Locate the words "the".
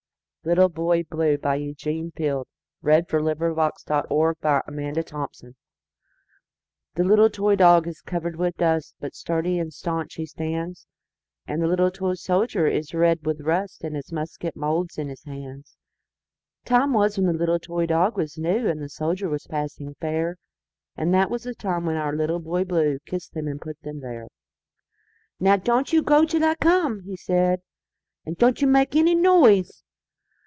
6.97-7.03, 11.45-11.57, 17.27-17.33, 18.81-18.89, 21.43-21.53